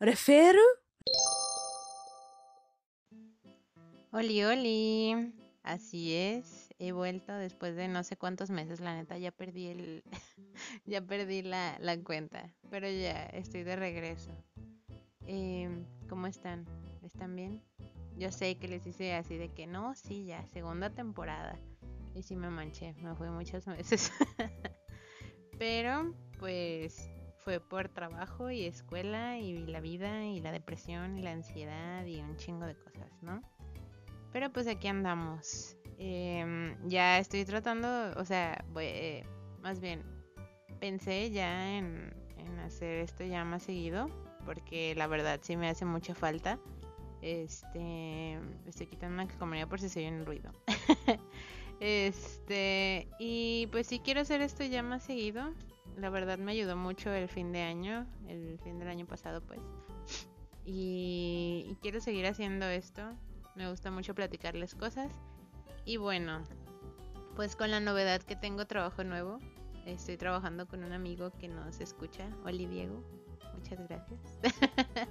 [0.00, 0.60] ¿Refiero?
[4.12, 5.34] Oli, oli.
[5.62, 6.74] Así es.
[6.78, 8.80] He vuelto después de no sé cuántos meses.
[8.80, 10.02] La neta, ya perdí el.
[10.86, 12.50] ya perdí la, la, cuenta.
[12.70, 14.30] Pero ya estoy de regreso.
[15.26, 15.68] Eh,
[16.08, 16.64] ¿Cómo están?
[17.02, 17.62] ¿Están bien?
[18.16, 21.58] Yo sé que les hice así de que no, sí, ya, segunda temporada.
[22.14, 24.10] Y sí me manché, me fui muchos meses.
[25.58, 27.10] Pero, pues,
[27.44, 32.20] fue por trabajo y escuela y la vida y la depresión y la ansiedad y
[32.20, 33.42] un chingo de cosas, ¿no?
[34.32, 35.76] Pero pues aquí andamos.
[35.98, 39.26] Em, ya estoy tratando, o sea, voy, eh,
[39.62, 40.02] más bien,
[40.80, 42.14] pensé ya en,
[42.64, 44.08] hacer esto ya más seguido,
[44.44, 46.58] porque la verdad sí me hace mucha falta.
[47.22, 50.52] Este, estoy quitando una calcomanía por si se oye un ruido.
[51.80, 55.52] este, y pues sí quiero hacer esto ya más seguido.
[56.00, 59.60] La verdad me ayudó mucho el fin de año, el fin del año pasado pues.
[60.64, 63.02] Y, quiero seguir haciendo esto.
[63.54, 65.12] Me gusta mucho platicarles cosas.
[65.84, 66.42] Y bueno,
[67.36, 69.38] pues con la novedad que tengo trabajo nuevo.
[69.84, 73.04] Estoy trabajando con un amigo que nos escucha, Oli Diego.
[73.54, 74.20] Muchas gracias.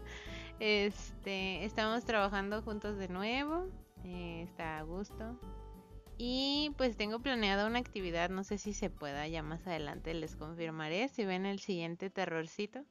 [0.60, 3.68] este, estamos trabajando juntos de nuevo.
[4.04, 5.38] Eh, está a gusto.
[6.22, 10.36] Y pues tengo planeada una actividad, no sé si se pueda, ya más adelante les
[10.36, 11.08] confirmaré.
[11.08, 12.84] Si ven el siguiente terrorcito,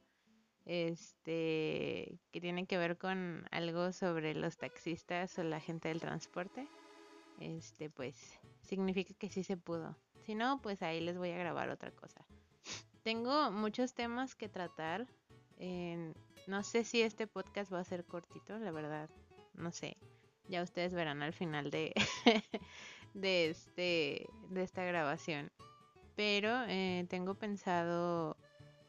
[0.65, 6.67] este, que tiene que ver con algo sobre los taxistas o la gente del transporte,
[7.39, 8.15] este, pues
[8.63, 9.95] significa que sí se pudo.
[10.25, 12.25] Si no, pues ahí les voy a grabar otra cosa.
[13.03, 15.05] Tengo muchos temas que tratar.
[16.47, 19.07] No sé si este podcast va a ser cortito, la verdad,
[19.53, 19.97] no sé.
[20.47, 21.93] Ya ustedes verán al final de,
[23.13, 25.51] de, este, de esta grabación.
[26.15, 28.35] Pero eh, tengo pensado,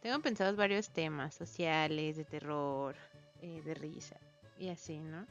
[0.00, 2.96] tengo pensados varios temas sociales, de terror,
[3.40, 4.16] eh, de risa
[4.58, 5.26] y así, ¿no?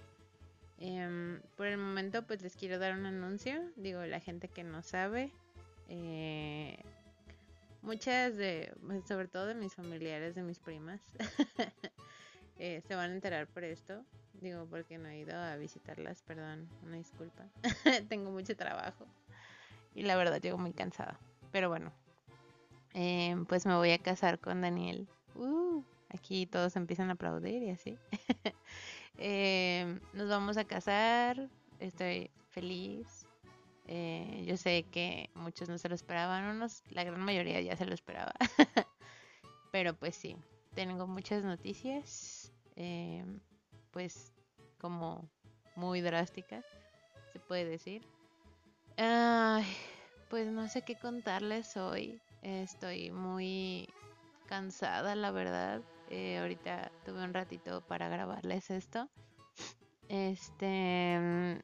[0.81, 4.81] Eh, por el momento pues les quiero dar un anuncio, digo, la gente que no
[4.81, 5.33] sabe,
[5.89, 6.77] eh,
[7.81, 11.01] muchas de, pues, sobre todo de mis familiares, de mis primas,
[12.59, 14.05] eh, se van a enterar por esto.
[14.41, 17.45] Digo, porque no he ido a visitarlas, perdón, una disculpa.
[18.09, 19.05] Tengo mucho trabajo
[19.93, 21.19] y la verdad llego muy cansada.
[21.51, 21.91] Pero bueno,
[22.93, 25.07] eh, pues me voy a casar con Daniel.
[25.35, 27.97] Uh, aquí todos empiezan a aplaudir y así.
[29.17, 31.49] eh, nos vamos a casar,
[31.79, 33.25] estoy feliz.
[33.87, 37.85] Eh, yo sé que muchos no se lo esperaban, unos, la gran mayoría ya se
[37.85, 38.33] lo esperaba.
[39.71, 40.37] Pero pues sí,
[40.75, 42.53] tengo muchas noticias.
[42.75, 43.25] Eh,
[43.91, 44.31] pues
[44.79, 45.29] como
[45.75, 46.65] muy drásticas,
[47.33, 48.05] se puede decir.
[48.97, 49.65] Ay,
[50.29, 52.21] pues no sé qué contarles hoy.
[52.41, 53.87] Estoy muy
[54.47, 55.81] cansada, la verdad.
[56.09, 59.09] Eh, ahorita tuve un ratito para grabarles esto.
[60.07, 61.61] Este,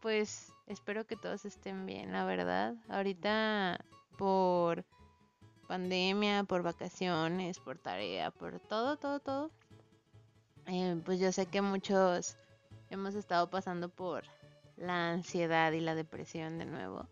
[0.00, 2.74] pues espero que todos estén bien, la verdad.
[2.88, 3.78] Ahorita
[4.16, 4.84] por
[5.68, 9.50] pandemia, por vacaciones, por tarea, por todo, todo, todo
[10.66, 12.36] eh, pues yo sé que muchos
[12.90, 14.24] hemos estado pasando por
[14.76, 17.06] la ansiedad y la depresión de nuevo.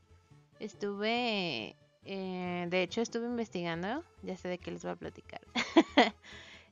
[0.60, 5.40] Estuve, eh, de hecho estuve investigando, ya sé de qué les voy a platicar.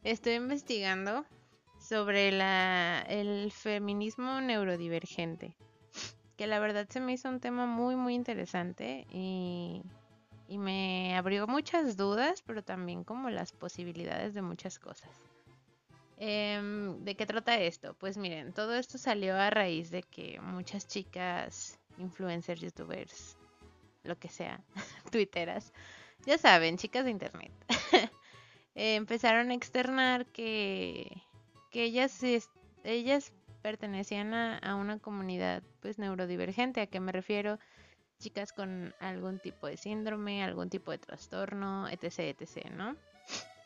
[0.05, 1.25] estuve investigando
[1.79, 5.55] sobre la, el feminismo neurodivergente,
[6.37, 9.83] que la verdad se me hizo un tema muy, muy interesante y,
[10.49, 15.11] y me abrió muchas dudas, pero también como las posibilidades de muchas cosas.
[16.25, 17.95] Em, ¿De qué trata esto?
[17.95, 23.37] Pues miren, todo esto salió a raíz de que muchas chicas, influencers, youtubers,
[24.05, 24.61] lo que sea,
[25.11, 25.73] twitteras,
[26.25, 27.51] ya saben, chicas de internet,
[28.77, 31.11] empezaron a externar que,
[31.73, 32.23] que ellas,
[32.85, 36.83] ellas pertenecían a, a, una comunidad pues neurodivergente.
[36.83, 37.59] ¿A qué me refiero?
[38.21, 42.97] Chicas con algún tipo de síndrome, algún tipo de trastorno, etc, etc, ¿no?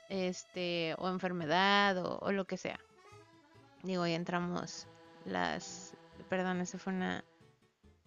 [0.08, 2.80] Este o enfermedad o, lo que sea.
[3.82, 4.86] Digo, ya entramos
[5.24, 5.94] las,
[6.28, 7.24] perdón, eso fue una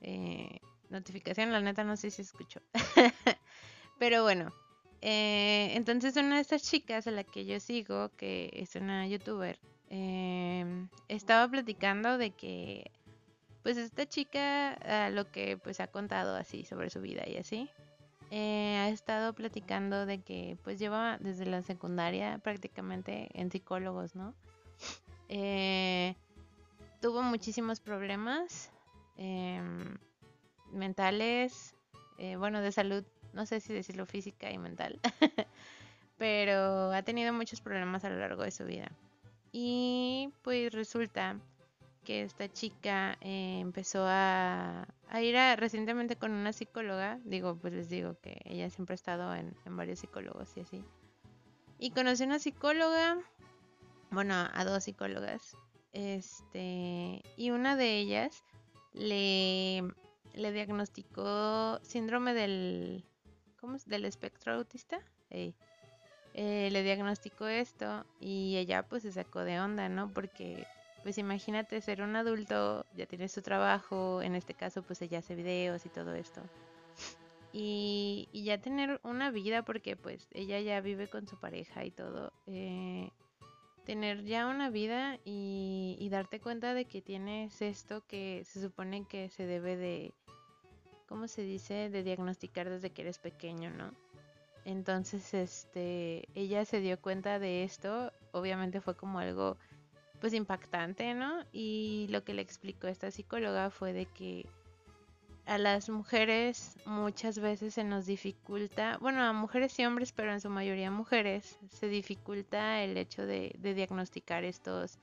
[0.02, 0.60] eh,
[0.90, 2.62] notificación, la neta no sé si escuchó.
[4.00, 4.54] Pero bueno,
[5.02, 9.60] eh, entonces una de estas chicas a la que yo sigo, que es una youtuber,
[9.90, 12.92] eh, estaba platicando de que
[13.64, 17.70] pues esta chica a lo que pues ha contado así sobre su vida y así
[18.32, 24.34] eh, ha estado platicando de que pues lleva desde la secundaria prácticamente en psicólogos, ¿no?
[25.30, 26.16] Eh,
[27.02, 28.72] tuvo muchísimos problemas
[29.18, 29.62] eh,
[30.72, 31.76] mentales,
[32.18, 33.04] eh, bueno, de salud,
[33.34, 35.00] no sé si decirlo física y mental,
[36.18, 38.92] pero ha tenido muchos problemas a lo largo de su vida.
[39.52, 41.38] Y pues resulta
[42.10, 44.88] que esta chica eh, empezó a,
[45.22, 47.20] ir recientemente con una psicóloga.
[47.24, 50.84] Digo, pues les digo que ella siempre ha estado en, varios psicólogos y así.
[51.78, 53.20] Y conoció una psicóloga,
[54.10, 55.56] bueno, a dos psicólogas.
[55.94, 58.44] Este, y una de ellas
[58.94, 59.84] le,
[60.34, 63.06] le diagnosticó síndrome del,
[63.60, 63.86] ¿cómo es?
[63.86, 65.00] Del espectro autista.
[65.30, 65.54] Eh,
[66.34, 70.12] le diagnosticó esto y ella pues se sacó de onda, ¿no?
[70.12, 70.66] Porque
[71.04, 75.36] pues imagínate ser un adulto, ya tienes su trabajo, en este caso pues ella hace
[75.36, 76.42] videos y todo esto.
[77.52, 81.92] Y, y ya tener una vida porque pues ella ya vive con su pareja y
[81.92, 82.32] todo.
[82.46, 83.10] Eh,
[83.86, 89.06] tener ya una vida y, y, darte cuenta de que tienes esto que se supone
[89.08, 90.14] que se debe de,
[91.08, 91.90] ¿cómo se dice?
[91.90, 93.92] De diagnosticar desde que eres pequeño, ¿no?
[94.66, 99.58] Entonces, este, ella se dio cuenta de esto, obviamente fue como algo
[100.20, 101.44] pues impactante, ¿no?
[101.52, 104.46] Y lo que le explicó esta psicóloga fue de que
[105.50, 110.42] a las mujeres muchas veces se nos dificulta, bueno, a mujeres y hombres, pero en
[110.42, 115.00] su mayoría mujeres, se dificulta el hecho de, diagnosticar estos,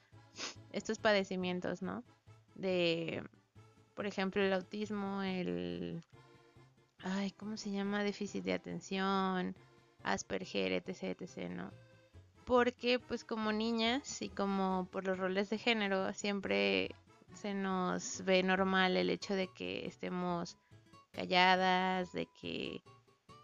[0.73, 2.05] estos padecimientos, ¿no?
[2.55, 3.25] De,
[3.95, 6.01] por ejemplo, el autismo, el,
[7.03, 8.05] ay, ¿cómo se llama?
[8.05, 9.57] Déficit de atención,
[10.05, 11.73] Asperger, etc, etc, ¿no?
[12.47, 16.95] Porque pues como niñas y como por los roles de género siempre
[17.35, 20.57] se nos ve normal el hecho de que estemos
[21.13, 22.83] calladas, de que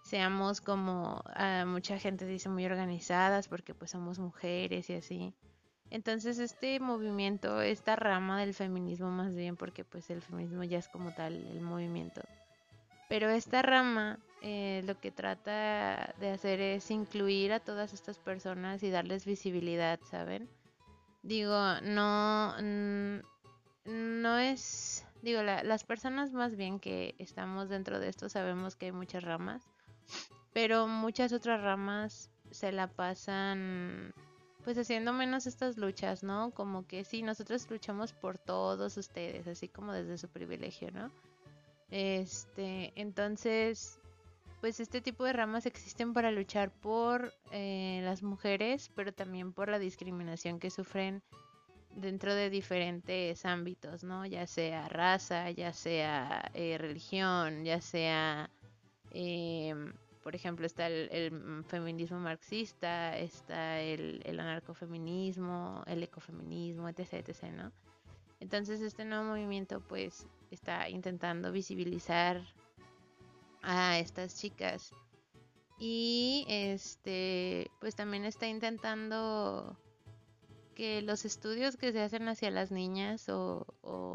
[0.05, 5.35] seamos como ah, mucha gente dice muy organizadas porque pues somos mujeres y así.
[5.91, 10.89] Entonces este movimiento, esta rama del feminismo más bien, porque pues el feminismo ya es
[10.89, 12.23] como tal el movimiento,
[13.09, 18.83] pero esta rama eh, lo que trata de hacer es incluir a todas estas personas
[18.83, 20.49] y darles visibilidad, ¿saben?
[21.23, 22.61] Digo, no,
[23.85, 28.93] no es, digo, las personas más bien que estamos dentro de esto sabemos que hay
[28.93, 29.63] muchas ramas,
[30.53, 34.13] pero muchas otras ramas se la pasan
[34.65, 36.51] pues haciendo menos estas luchas, ¿no?
[36.51, 41.11] Como que sí, nosotros luchamos por todos ustedes, así como desde su privilegio, ¿no?
[41.91, 44.01] Este, entonces,
[44.63, 49.69] pues este tipo de ramas existen para luchar por eh, las mujeres, pero también por
[49.69, 51.21] la discriminación que sufren
[51.97, 54.25] dentro de diferentes ámbitos, ¿no?
[54.25, 58.51] Ya sea raza, ya sea eh, religión, ya sea,
[59.11, 67.73] em, por ejemplo, está el, feminismo marxista, está el, anarcofeminismo, el ecofeminismo, etc., etc., ¿no?
[68.39, 72.41] Entonces este nuevo movimiento pues está intentando visibilizar
[73.63, 74.93] a estas chicas
[75.79, 79.77] y este pues también está intentando
[80.75, 83.67] que los estudios que se hacen hacia las niñas o,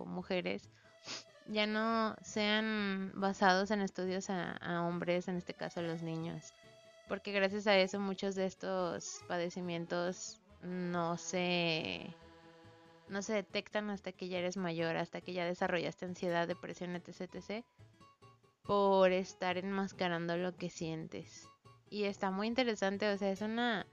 [0.08, 0.70] mujeres
[1.48, 6.54] ya no sean basados en estudios a, a, hombres, en este caso a los niños.
[7.08, 12.14] Porque gracias a eso muchos de estos padecimientos no se
[13.08, 17.34] no se detectan hasta que ya eres mayor, hasta que ya desarrollaste ansiedad, depresión, etc,
[17.34, 17.66] etc.
[18.68, 21.50] Por estar enmascarando lo que sientes.
[21.90, 23.88] Y está muy interesante, o sea, es una...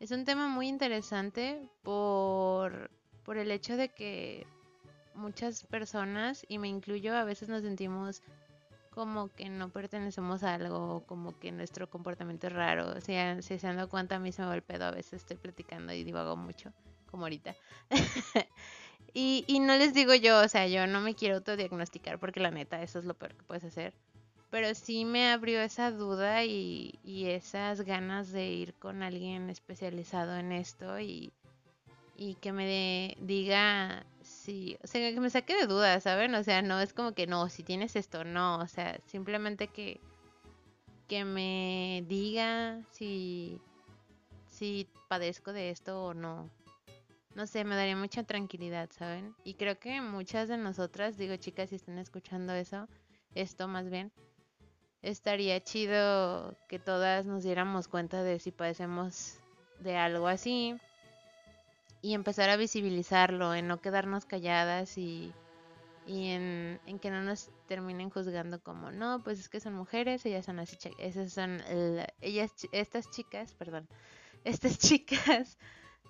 [0.00, 2.90] Es un tema muy interesante por,
[3.24, 4.46] por el hecho de que
[5.14, 8.22] muchas personas, y me incluyo, a veces nos sentimos
[8.90, 12.90] como que no pertenecemos a algo, como que nuestro comportamiento es raro.
[12.90, 14.92] O sea, si se han dado cuenta, a mí se me va el pedo, a
[14.92, 16.72] veces estoy platicando y divago mucho
[17.10, 17.54] como ahorita.
[19.12, 22.50] y, y no les digo yo, o sea, yo no me quiero autodiagnosticar porque la
[22.50, 23.92] neta, eso es lo peor que puedes hacer.
[24.50, 30.36] Pero sí me abrió esa duda y, y esas ganas de ir con alguien especializado
[30.36, 31.32] en esto y,
[32.16, 36.34] y que me diga si, o sea, que me saque de dudas, ¿saben?
[36.34, 40.00] O sea, no es como que no, si tienes esto, no, o sea, simplemente que
[41.08, 43.60] que me diga si
[44.48, 46.48] si padezco de esto o no
[47.34, 49.34] no sé, me daría mucha tranquilidad, ¿saben?
[49.44, 52.88] Y creo que muchas de nosotras, digo chicas, si están escuchando eso,
[53.34, 54.12] esto más bien,
[55.02, 59.38] estaría chido que todas nos diéramos cuenta de si padecemos
[59.80, 60.76] de algo así
[62.00, 65.32] y empezar a visibilizarlo, en no quedarnos calladas y,
[66.06, 70.24] y en, en, que no nos terminen juzgando como, no, pues es que son mujeres,
[70.26, 71.62] ellas son así, esas son,
[72.20, 73.88] ellas, estas chicas, perdón,
[74.44, 75.58] estas chicas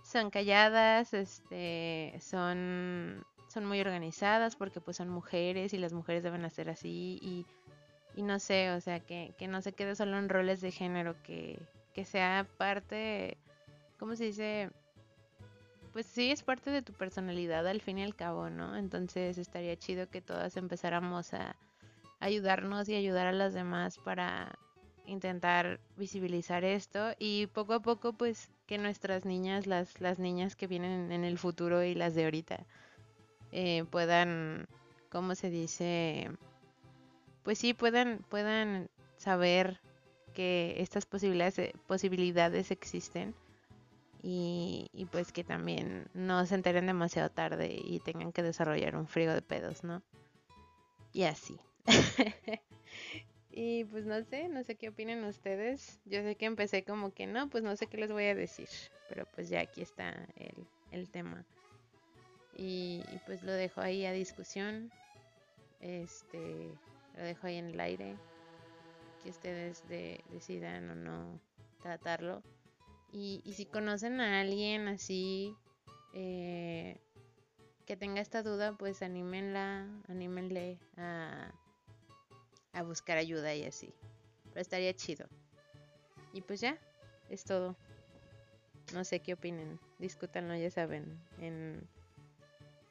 [0.04, 6.44] son calladas, este, son, son muy organizadas porque pues son mujeres y las mujeres deben
[6.44, 7.46] hacer así y,
[8.14, 11.16] y no sé, o sea, que, que, no se quede solo en roles de género,
[11.24, 11.58] que,
[11.94, 13.36] que sea parte,
[13.98, 14.70] ¿cómo se dice?
[15.94, 18.76] pues sí es parte de tu personalidad al fin y al cabo, ¿no?
[18.76, 21.54] Entonces estaría chido que todas empezáramos a
[22.18, 24.58] ayudarnos y ayudar a las demás para
[25.06, 30.66] intentar visibilizar esto y poco a poco pues que nuestras niñas, las, las niñas que
[30.66, 32.64] vienen en el futuro y las de ahorita
[33.52, 34.66] eh, puedan,
[35.10, 36.30] ¿cómo se dice?
[37.42, 39.80] Pues sí, puedan, puedan saber
[40.34, 43.34] que estas posibilidades, posibilidades existen
[44.22, 49.06] y, y, pues que también no se enteren demasiado tarde y tengan que desarrollar un
[49.06, 50.02] frío de pedos, ¿no?
[51.12, 51.60] Y así.
[53.56, 56.00] y pues no sé, no sé qué opinan ustedes.
[56.06, 58.68] Yo sé que empecé como que no, pues no sé qué les voy a decir,
[59.08, 61.44] pero pues ya aquí está el, el tema.
[62.56, 64.90] Y, pues lo dejo ahí a discusión.
[65.80, 66.68] Este,
[67.16, 68.16] lo dejo ahí en el aire.
[69.22, 71.40] Que ustedes de, decidan o no
[71.80, 72.42] tratarlo.
[73.12, 75.54] Y, y si conocen a alguien así
[76.12, 76.98] eh,
[77.86, 81.52] que tenga esta duda, pues anímenla, anímenle a,
[82.74, 83.92] a buscar ayuda y así.
[84.50, 85.26] Pero estaría chido.
[86.32, 86.78] Y pues ya,
[87.30, 87.76] es todo.
[88.92, 89.78] No sé qué opinen.
[89.98, 91.88] Discútanlo, ya saben, en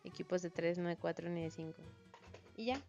[0.04, 1.74] equipos de 3, no de 4 ni de 5.
[2.58, 2.82] Y ya.